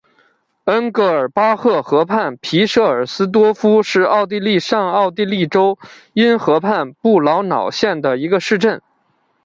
[0.65, 5.77] 恩格尔巴赫河畔皮舍尔斯多夫是奥地利上奥地利州
[6.13, 8.81] 因河畔布劳瑙县的一个市镇。